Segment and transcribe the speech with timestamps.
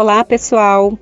[0.00, 0.96] Olá, pessoal!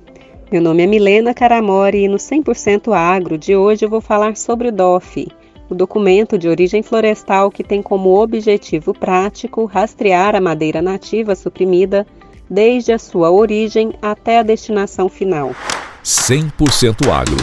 [0.51, 4.69] Meu nome é Milena Caramori e no 100% Agro de hoje eu vou falar sobre
[4.69, 5.27] o DOF,
[5.69, 12.07] o documento de origem florestal que tem como objetivo prático rastrear a madeira nativa suprimida
[12.49, 15.51] desde a sua origem até a destinação final.
[16.03, 17.37] 100% Agro.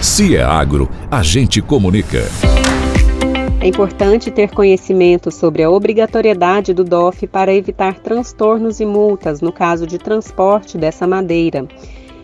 [0.00, 2.22] Se é agro, a gente comunica.
[3.66, 9.50] É importante ter conhecimento sobre a obrigatoriedade do DOF para evitar transtornos e multas no
[9.50, 11.66] caso de transporte dessa madeira,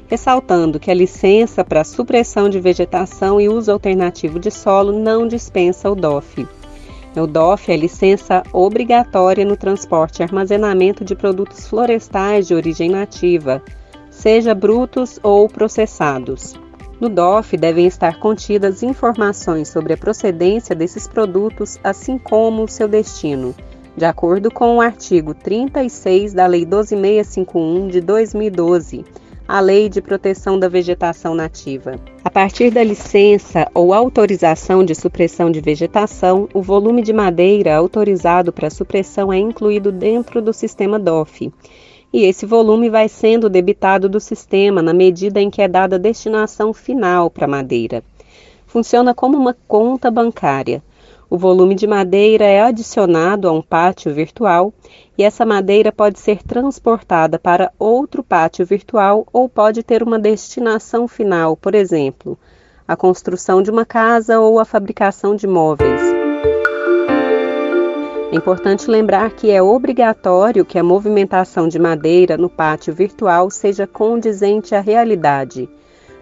[0.06, 5.90] ressaltando que a licença para supressão de vegetação e uso alternativo de solo não dispensa
[5.90, 6.46] o DOF.
[7.16, 13.60] O DOF é licença obrigatória no transporte e armazenamento de produtos florestais de origem nativa,
[14.12, 16.54] seja brutos ou processados.
[17.02, 22.86] No DOF devem estar contidas informações sobre a procedência desses produtos, assim como o seu
[22.86, 23.52] destino,
[23.96, 29.04] de acordo com o artigo 36 da Lei 12651 de 2012,
[29.48, 31.96] a Lei de Proteção da Vegetação Nativa.
[32.22, 38.52] A partir da licença ou autorização de supressão de vegetação, o volume de madeira autorizado
[38.52, 41.52] para supressão é incluído dentro do sistema DOF
[42.12, 45.98] e esse volume vai sendo debitado do sistema na medida em que é dada a
[45.98, 48.02] destinação final para a madeira.
[48.66, 50.82] Funciona como uma conta bancária.
[51.30, 54.72] O volume de madeira é adicionado a um pátio virtual
[55.16, 61.08] e essa madeira pode ser transportada para outro pátio virtual ou pode ter uma destinação
[61.08, 62.38] final, por exemplo,
[62.86, 66.21] a construção de uma casa ou a fabricação de móveis.
[68.32, 73.86] É importante lembrar que é obrigatório que a movimentação de madeira no pátio virtual seja
[73.86, 75.68] condizente à realidade,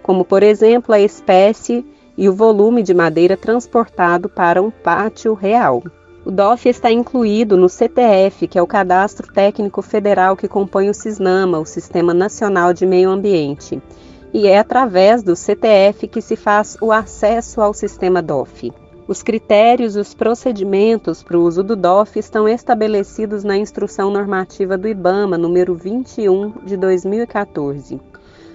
[0.03, 1.87] como, por exemplo, a espécie
[2.19, 5.85] e o volume de madeira transportado para um pátio real.
[6.25, 10.95] O DOF está incluído no CTF, que é o Cadastro Técnico Federal que compõe o
[10.95, 13.81] SISNAMA, o Sistema Nacional de Meio Ambiente,
[14.35, 18.73] e é através do CTF que se faz o acesso ao sistema DOF.
[19.09, 24.79] Os critérios e os procedimentos para o uso do DOF estão estabelecidos na Instrução Normativa
[24.79, 28.01] do IBAMA, número 21 de 2014.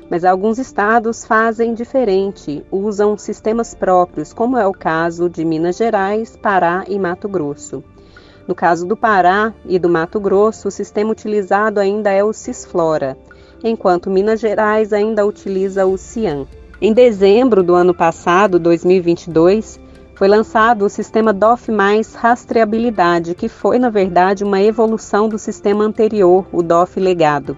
[0.09, 6.37] Mas alguns estados fazem diferente, usam sistemas próprios, como é o caso de Minas Gerais,
[6.37, 7.83] Pará e Mato Grosso.
[8.47, 13.17] No caso do Pará e do Mato Grosso, o sistema utilizado ainda é o Cisflora,
[13.63, 16.45] enquanto Minas Gerais ainda utiliza o CIAN.
[16.79, 19.79] Em dezembro do ano passado, 2022,
[20.15, 21.69] foi lançado o sistema DOF
[22.15, 27.55] rastreabilidade, que foi, na verdade, uma evolução do sistema anterior, o DOF legado.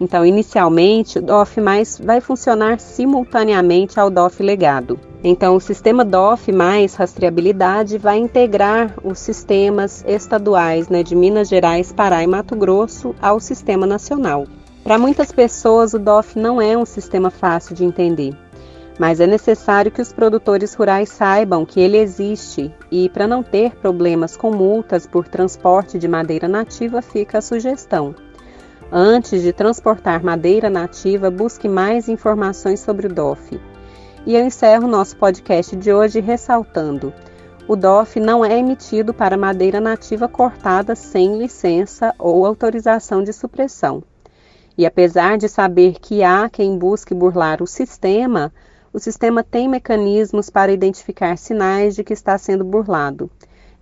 [0.00, 1.60] Então, inicialmente, o DOF
[2.02, 4.98] vai funcionar simultaneamente ao DOF legado.
[5.22, 11.92] Então, o sistema DOF mais rastreabilidade vai integrar os sistemas estaduais né, de Minas Gerais,
[11.92, 14.46] Pará e Mato Grosso ao sistema nacional.
[14.82, 18.36] Para muitas pessoas, o DOF não é um sistema fácil de entender
[18.98, 23.74] mas é necessário que os produtores rurais saibam que ele existe e, para não ter
[23.76, 28.14] problemas com multas por transporte de madeira nativa, fica a sugestão.
[28.92, 33.60] Antes de transportar madeira nativa, busque mais informações sobre o DOF.
[34.24, 37.12] E eu encerro nosso podcast de hoje ressaltando:
[37.66, 44.02] o DOF não é emitido para madeira nativa cortada sem licença ou autorização de supressão.
[44.76, 48.52] E apesar de saber que há quem busque burlar o sistema,
[48.94, 53.28] o sistema tem mecanismos para identificar sinais de que está sendo burlado.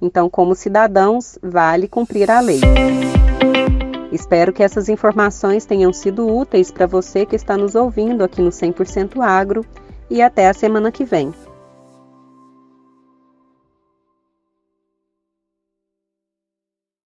[0.01, 2.61] Então, como cidadãos, vale cumprir a lei.
[4.11, 8.49] Espero que essas informações tenham sido úteis para você que está nos ouvindo aqui no
[8.49, 9.67] 100% Agro
[10.09, 11.33] e até a semana que vem.